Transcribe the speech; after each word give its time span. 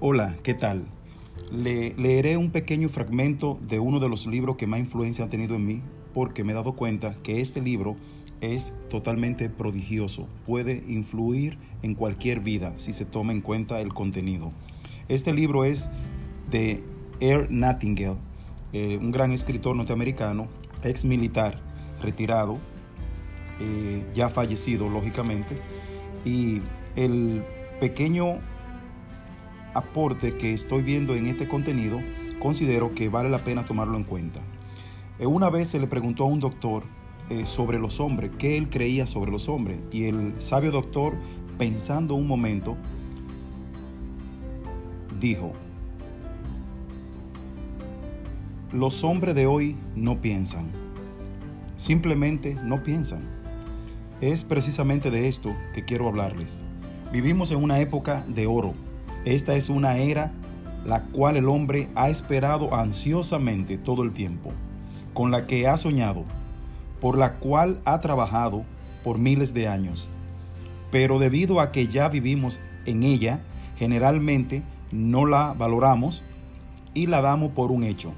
Hola, 0.00 0.36
¿qué 0.44 0.54
tal? 0.54 0.84
Le, 1.50 1.92
leeré 1.96 2.36
un 2.36 2.52
pequeño 2.52 2.88
fragmento 2.88 3.58
de 3.66 3.80
uno 3.80 3.98
de 3.98 4.08
los 4.08 4.28
libros 4.28 4.54
que 4.54 4.68
más 4.68 4.78
influencia 4.78 5.24
ha 5.24 5.28
tenido 5.28 5.56
en 5.56 5.66
mí 5.66 5.82
porque 6.14 6.44
me 6.44 6.52
he 6.52 6.54
dado 6.54 6.74
cuenta 6.74 7.16
que 7.24 7.40
este 7.40 7.60
libro 7.60 7.96
es 8.40 8.74
totalmente 8.90 9.50
prodigioso, 9.50 10.28
puede 10.46 10.84
influir 10.86 11.58
en 11.82 11.96
cualquier 11.96 12.38
vida 12.38 12.74
si 12.76 12.92
se 12.92 13.06
toma 13.06 13.32
en 13.32 13.40
cuenta 13.40 13.80
el 13.80 13.92
contenido. 13.92 14.52
Este 15.08 15.32
libro 15.32 15.64
es 15.64 15.90
de 16.48 16.84
Air 17.18 17.50
Nightingale, 17.50 18.18
eh, 18.72 18.98
un 19.02 19.10
gran 19.10 19.32
escritor 19.32 19.74
norteamericano, 19.74 20.46
ex 20.84 21.04
militar, 21.04 21.60
retirado, 22.00 22.58
eh, 23.58 24.04
ya 24.14 24.28
fallecido 24.28 24.88
lógicamente, 24.88 25.56
y 26.24 26.62
el 26.94 27.42
pequeño 27.80 28.38
aporte 29.74 30.36
que 30.36 30.52
estoy 30.52 30.82
viendo 30.82 31.14
en 31.14 31.26
este 31.26 31.48
contenido, 31.48 32.00
considero 32.38 32.94
que 32.94 33.08
vale 33.08 33.30
la 33.30 33.38
pena 33.38 33.64
tomarlo 33.64 33.96
en 33.96 34.04
cuenta. 34.04 34.40
Eh, 35.18 35.26
una 35.26 35.50
vez 35.50 35.68
se 35.68 35.78
le 35.78 35.86
preguntó 35.86 36.24
a 36.24 36.26
un 36.26 36.40
doctor 36.40 36.84
eh, 37.30 37.44
sobre 37.44 37.78
los 37.78 38.00
hombres, 38.00 38.30
qué 38.38 38.56
él 38.56 38.70
creía 38.70 39.06
sobre 39.06 39.30
los 39.30 39.48
hombres, 39.48 39.78
y 39.92 40.04
el 40.04 40.34
sabio 40.40 40.70
doctor, 40.70 41.14
pensando 41.58 42.14
un 42.14 42.26
momento, 42.26 42.76
dijo, 45.20 45.52
los 48.72 49.02
hombres 49.02 49.34
de 49.34 49.46
hoy 49.46 49.76
no 49.96 50.20
piensan, 50.20 50.70
simplemente 51.76 52.54
no 52.54 52.82
piensan. 52.82 53.38
Es 54.20 54.42
precisamente 54.44 55.10
de 55.10 55.28
esto 55.28 55.54
que 55.74 55.84
quiero 55.84 56.08
hablarles. 56.08 56.60
Vivimos 57.12 57.52
en 57.52 57.62
una 57.62 57.80
época 57.80 58.24
de 58.28 58.46
oro, 58.46 58.74
esta 59.34 59.56
es 59.56 59.68
una 59.68 59.98
era 59.98 60.32
la 60.86 61.02
cual 61.02 61.36
el 61.36 61.50
hombre 61.50 61.90
ha 61.94 62.08
esperado 62.08 62.74
ansiosamente 62.74 63.76
todo 63.76 64.02
el 64.02 64.12
tiempo, 64.12 64.52
con 65.12 65.30
la 65.30 65.46
que 65.46 65.68
ha 65.68 65.76
soñado, 65.76 66.24
por 66.98 67.18
la 67.18 67.34
cual 67.34 67.82
ha 67.84 68.00
trabajado 68.00 68.64
por 69.04 69.18
miles 69.18 69.52
de 69.52 69.68
años. 69.68 70.08
Pero 70.90 71.18
debido 71.18 71.60
a 71.60 71.72
que 71.72 71.88
ya 71.88 72.08
vivimos 72.08 72.58
en 72.86 73.02
ella, 73.02 73.40
generalmente 73.76 74.62
no 74.92 75.26
la 75.26 75.52
valoramos 75.52 76.22
y 76.94 77.06
la 77.06 77.20
damos 77.20 77.52
por 77.52 77.70
un 77.70 77.82
hecho. 77.82 78.14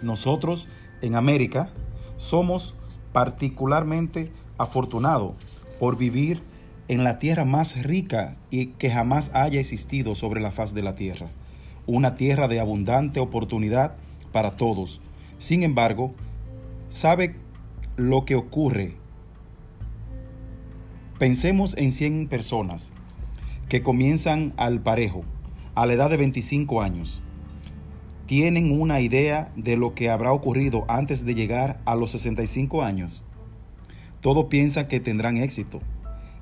Nosotros 0.00 0.68
en 1.02 1.16
América 1.16 1.70
somos 2.16 2.76
particularmente 3.12 4.30
afortunados 4.58 5.32
por 5.80 5.96
vivir 5.96 6.42
en 6.90 7.04
la 7.04 7.20
tierra 7.20 7.44
más 7.44 7.80
rica 7.84 8.36
y 8.50 8.66
que 8.66 8.90
jamás 8.90 9.30
haya 9.32 9.60
existido 9.60 10.16
sobre 10.16 10.40
la 10.40 10.50
faz 10.50 10.74
de 10.74 10.82
la 10.82 10.96
tierra, 10.96 11.30
una 11.86 12.16
tierra 12.16 12.48
de 12.48 12.58
abundante 12.58 13.20
oportunidad 13.20 13.94
para 14.32 14.56
todos. 14.56 15.00
Sin 15.38 15.62
embargo, 15.62 16.12
¿sabe 16.88 17.36
lo 17.94 18.24
que 18.24 18.34
ocurre? 18.34 18.96
Pensemos 21.20 21.76
en 21.76 21.92
100 21.92 22.26
personas 22.26 22.92
que 23.68 23.84
comienzan 23.84 24.52
al 24.56 24.80
parejo, 24.80 25.22
a 25.76 25.86
la 25.86 25.92
edad 25.92 26.10
de 26.10 26.16
25 26.16 26.82
años. 26.82 27.22
¿Tienen 28.26 28.72
una 28.72 29.00
idea 29.00 29.52
de 29.54 29.76
lo 29.76 29.94
que 29.94 30.10
habrá 30.10 30.32
ocurrido 30.32 30.86
antes 30.88 31.24
de 31.24 31.36
llegar 31.36 31.80
a 31.84 31.94
los 31.94 32.10
65 32.10 32.82
años? 32.82 33.22
Todos 34.20 34.46
piensan 34.46 34.88
que 34.88 34.98
tendrán 34.98 35.36
éxito 35.36 35.78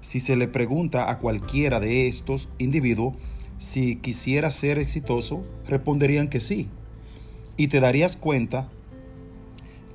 si 0.00 0.20
se 0.20 0.36
le 0.36 0.48
pregunta 0.48 1.10
a 1.10 1.18
cualquiera 1.18 1.80
de 1.80 2.08
estos 2.08 2.48
individuos 2.58 3.14
si 3.58 3.96
quisiera 3.96 4.50
ser 4.50 4.78
exitoso, 4.78 5.44
responderían 5.66 6.28
que 6.28 6.40
sí. 6.40 6.68
Y 7.56 7.68
te 7.68 7.80
darías 7.80 8.16
cuenta 8.16 8.68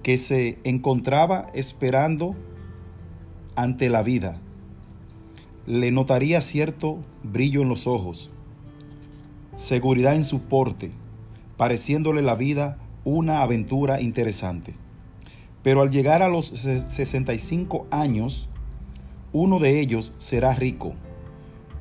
que 0.04 0.18
se 0.18 0.60
encontraba 0.66 1.48
esperando 1.54 2.36
ante 3.56 3.90
la 3.90 4.04
vida. 4.04 4.40
Le 5.66 5.92
notaría 5.92 6.42
cierto 6.42 7.00
brillo 7.24 7.62
en 7.62 7.70
los 7.70 7.88
ojos, 7.88 8.30
seguridad 9.56 10.16
en 10.16 10.26
su 10.26 10.42
porte, 10.42 10.92
pareciéndole 11.56 12.22
la 12.22 12.36
vida 12.36 12.78
una 13.06 13.44
aventura 13.44 14.02
interesante. 14.02 14.76
Pero 15.64 15.82
al 15.82 15.90
llegar 15.90 16.22
a 16.22 16.28
los 16.28 16.48
65 16.48 17.88
años, 17.92 18.50
uno 19.34 19.58
de 19.58 19.80
ellos 19.80 20.14
será 20.20 20.54
rico, 20.54 20.94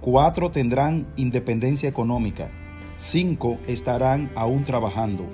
cuatro 0.01 0.51
tendrán 0.51 1.07
independencia 1.17 1.87
económica, 1.87 2.51
cinco 2.97 3.59
estarán 3.67 4.33
aún 4.35 4.65
trabajando 4.65 5.27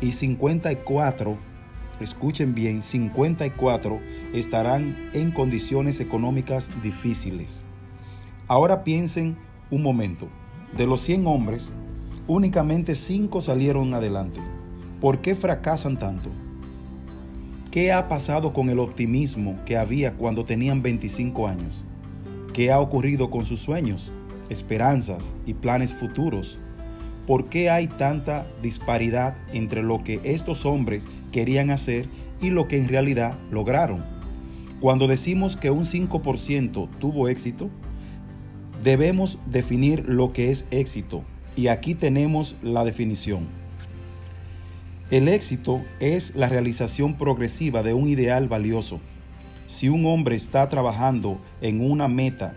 y 0.00 0.10
54, 0.10 1.38
escuchen 2.00 2.54
bien, 2.56 2.82
54 2.82 4.00
estarán 4.34 5.10
en 5.12 5.30
condiciones 5.30 6.00
económicas 6.00 6.70
difíciles. 6.82 7.62
Ahora 8.48 8.82
piensen 8.82 9.36
un 9.70 9.82
momento, 9.82 10.28
de 10.76 10.88
los 10.88 11.00
100 11.02 11.26
hombres, 11.28 11.72
únicamente 12.26 12.96
5 12.96 13.40
salieron 13.40 13.94
adelante. 13.94 14.40
¿Por 15.00 15.20
qué 15.20 15.36
fracasan 15.36 15.98
tanto? 15.98 16.30
¿Qué 17.70 17.92
ha 17.92 18.08
pasado 18.08 18.52
con 18.52 18.68
el 18.68 18.80
optimismo 18.80 19.56
que 19.64 19.76
había 19.76 20.14
cuando 20.14 20.44
tenían 20.44 20.82
25 20.82 21.46
años? 21.46 21.84
¿Qué 22.52 22.72
ha 22.72 22.80
ocurrido 22.80 23.30
con 23.30 23.46
sus 23.46 23.60
sueños, 23.60 24.12
esperanzas 24.48 25.36
y 25.46 25.54
planes 25.54 25.94
futuros? 25.94 26.58
¿Por 27.28 27.48
qué 27.48 27.70
hay 27.70 27.86
tanta 27.86 28.44
disparidad 28.60 29.36
entre 29.52 29.84
lo 29.84 30.02
que 30.02 30.20
estos 30.24 30.66
hombres 30.66 31.06
querían 31.30 31.70
hacer 31.70 32.08
y 32.40 32.50
lo 32.50 32.66
que 32.66 32.76
en 32.76 32.88
realidad 32.88 33.38
lograron? 33.52 34.04
Cuando 34.80 35.06
decimos 35.06 35.56
que 35.56 35.70
un 35.70 35.84
5% 35.84 36.88
tuvo 36.98 37.28
éxito, 37.28 37.70
debemos 38.82 39.38
definir 39.46 40.08
lo 40.08 40.32
que 40.32 40.50
es 40.50 40.66
éxito. 40.72 41.22
Y 41.54 41.68
aquí 41.68 41.94
tenemos 41.94 42.56
la 42.62 42.82
definición. 42.82 43.59
El 45.10 45.26
éxito 45.26 45.84
es 45.98 46.36
la 46.36 46.48
realización 46.48 47.18
progresiva 47.18 47.82
de 47.82 47.94
un 47.94 48.06
ideal 48.06 48.46
valioso. 48.46 49.00
Si 49.66 49.88
un 49.88 50.06
hombre 50.06 50.36
está 50.36 50.68
trabajando 50.68 51.40
en 51.60 51.80
una 51.80 52.06
meta 52.06 52.54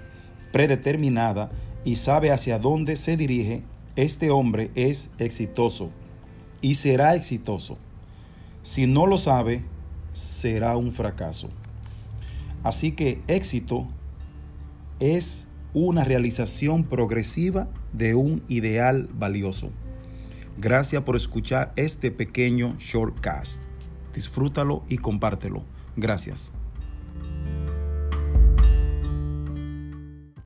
predeterminada 0.52 1.50
y 1.84 1.96
sabe 1.96 2.30
hacia 2.30 2.60
dónde 2.60 2.96
se 2.96 3.18
dirige, 3.18 3.64
este 3.96 4.30
hombre 4.30 4.70
es 4.76 5.10
exitoso 5.18 5.90
y 6.62 6.76
será 6.76 7.16
exitoso. 7.16 7.80
Si 8.62 8.86
no 8.86 9.08
lo 9.08 9.18
sabe, 9.18 9.64
será 10.12 10.78
un 10.78 10.92
fracaso. 10.92 11.50
Así 12.62 12.92
que 12.92 13.20
éxito 13.28 13.88
es 15.00 15.48
una 15.74 16.04
realización 16.04 16.84
progresiva 16.84 17.68
de 17.94 18.14
un 18.14 18.44
ideal 18.48 19.10
valioso. 19.12 19.72
Gracias 20.58 21.04
por 21.04 21.16
escuchar 21.16 21.74
este 21.76 22.12
pequeño 22.12 22.76
shortcast. 22.78 23.64
Disfrútalo 24.14 24.84
y 24.88 24.98
compártelo. 24.98 25.64
Gracias. 25.96 26.54